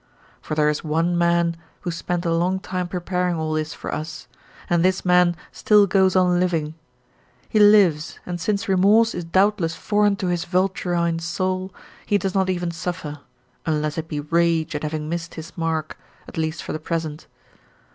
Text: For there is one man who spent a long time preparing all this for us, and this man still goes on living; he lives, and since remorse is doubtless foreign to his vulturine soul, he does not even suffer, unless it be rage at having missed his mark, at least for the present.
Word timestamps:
For 0.41 0.55
there 0.55 0.67
is 0.67 0.83
one 0.83 1.15
man 1.15 1.55
who 1.81 1.91
spent 1.91 2.25
a 2.25 2.33
long 2.33 2.59
time 2.59 2.87
preparing 2.87 3.35
all 3.35 3.53
this 3.53 3.75
for 3.75 3.93
us, 3.93 4.27
and 4.67 4.83
this 4.83 5.05
man 5.05 5.35
still 5.51 5.85
goes 5.85 6.15
on 6.15 6.39
living; 6.39 6.73
he 7.47 7.59
lives, 7.59 8.19
and 8.25 8.41
since 8.41 8.67
remorse 8.67 9.13
is 9.13 9.23
doubtless 9.25 9.75
foreign 9.75 10.15
to 10.15 10.25
his 10.29 10.43
vulturine 10.45 11.19
soul, 11.19 11.71
he 12.03 12.17
does 12.17 12.33
not 12.33 12.49
even 12.49 12.71
suffer, 12.71 13.19
unless 13.67 13.95
it 13.95 14.07
be 14.07 14.19
rage 14.21 14.73
at 14.73 14.81
having 14.81 15.07
missed 15.07 15.35
his 15.35 15.55
mark, 15.55 15.99
at 16.27 16.35
least 16.35 16.63
for 16.63 16.73
the 16.73 16.79
present. 16.79 17.27